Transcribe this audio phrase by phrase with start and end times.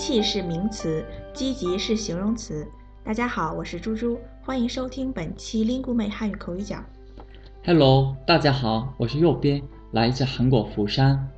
[0.00, 2.66] 器是名词，积极是形容词。
[3.04, 6.82] 大家好，我是猪猪，欢迎收听本期 Lingu 美汉语口语角。
[7.66, 11.28] Hello，大家好，我是右边，来自韩国釜山。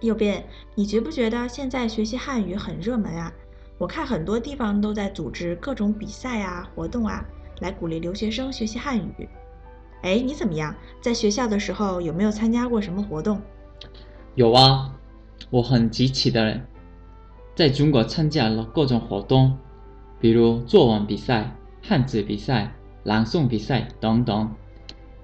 [0.00, 3.32] 右边，你觉不觉得现在学习汉语很热门啊？
[3.78, 7.24] 我看很多地方都在组织各种比赛啊、活动啊，
[7.60, 9.28] 来鼓励留学生学习汉语。
[10.02, 10.74] 哎，你怎么样？
[11.00, 13.40] 在学校的时候有没有参加过什么活动？
[14.34, 14.92] 有啊，
[15.48, 16.66] 我很积极的人，
[17.58, 19.58] 在中国参加了各种活动，
[20.20, 22.72] 比如作文比赛、汉字比赛、
[23.02, 24.54] 朗诵比赛等等，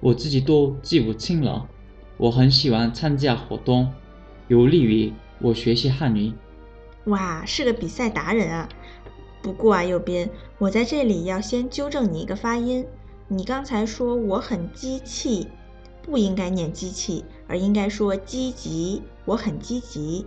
[0.01, 1.65] 我自己都记不清了。
[2.17, 3.89] 我很喜欢参加活动，
[4.49, 6.33] 有利于我学习汉语。
[7.05, 8.67] 哇，是个比赛达人啊！
[9.41, 12.85] 不过啊，右边，我在这里要先纠正你一个发音。
[13.29, 15.47] 你刚才说我很机器，
[16.01, 19.03] 不应该念机器，而应该说积极。
[19.23, 20.25] 我很积极。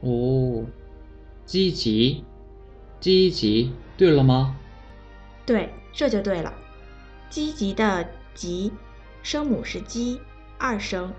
[0.00, 0.64] 哦，
[1.46, 2.24] 积极，
[3.00, 4.58] 积极，对了吗？
[5.46, 6.52] 对，这就对了。
[7.30, 8.72] 积极的极，
[9.22, 10.20] 声母是鸡，
[10.58, 11.12] 二声；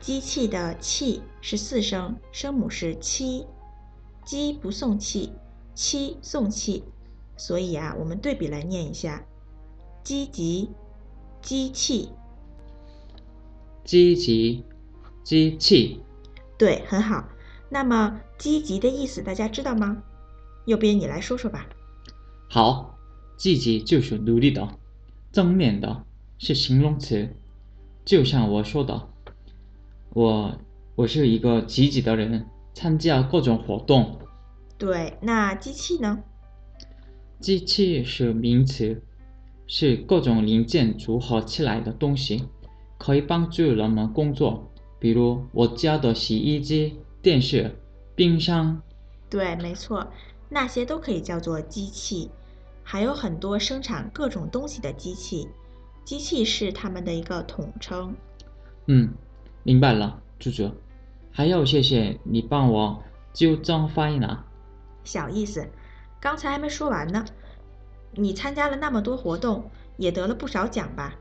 [0.00, 3.46] 机器的器是四声，声母是七。
[4.24, 5.32] 鸡不送气，
[5.74, 6.84] 七送气，
[7.36, 9.24] 所以啊，我们对比来念一下。
[10.02, 10.70] 积极，
[11.40, 12.10] 机器，
[13.84, 14.64] 积极，
[15.22, 16.02] 机器，
[16.58, 17.28] 对，很好。
[17.68, 20.02] 那么积极的意思大家知道吗？
[20.66, 21.66] 右边你来说说吧。
[22.48, 22.98] 好，
[23.36, 24.68] 积极就是努力的，
[25.32, 26.04] 正面的，
[26.38, 27.28] 是形容词。
[28.04, 29.08] 就像我说的，
[30.10, 30.58] 我
[30.94, 34.18] 我是一个积极的人，参加各种活动。
[34.78, 36.20] 对，那机器呢？
[37.40, 39.02] 机器是名词。
[39.70, 42.44] 是各种零件组合起来的东西，
[42.96, 44.72] 可以帮助人们工作。
[44.98, 47.74] 比如我家的洗衣机、电视、
[48.14, 48.80] 冰箱。
[49.28, 50.10] 对，没错，
[50.48, 52.30] 那些都可以叫做机器。
[52.82, 55.46] 还有很多生产各种东西的机器，
[56.04, 58.14] 机器是它们的一个统称。
[58.86, 59.12] 嗯，
[59.62, 60.74] 明白了，朱哲。
[61.30, 64.44] 还要谢谢你帮我纠正发音啊。
[65.04, 65.68] 小意思，
[66.18, 67.24] 刚才还没说完呢。
[68.12, 71.14] 你参加了那么多活动，也得了不少奖吧？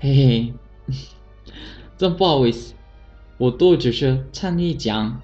[0.00, 0.54] 嘿嘿，
[1.96, 2.74] 真不好意思，
[3.38, 5.22] 我都只是参与奖，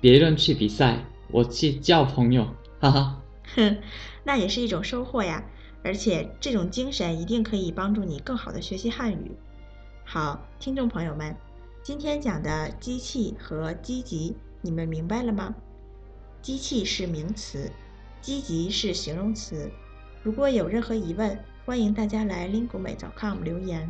[0.00, 2.46] 别人去比赛，我去交朋友，
[2.80, 3.20] 哈哈。
[3.56, 3.78] 哼，
[4.24, 5.44] 那也是一种收获呀，
[5.82, 9.32] 而且这种精神一定可以帮助你更好的学习汉语。
[10.04, 11.36] 好，听众朋友们，
[11.82, 15.54] 今天讲的机器和积极，你们明白了吗？
[16.40, 17.70] 机器是名词，
[18.20, 19.68] 积极是形容词。
[20.22, 21.36] 如果有任何疑问，
[21.66, 23.88] 欢迎大家来 lingumei.com 留言。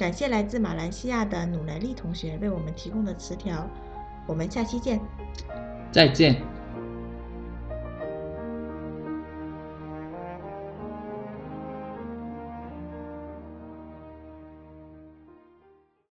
[0.00, 3.68] 感谢来自马来西亚的努莱利同学为我们提供的词条。
[4.26, 4.98] 我们下期见。
[5.92, 6.59] 再见。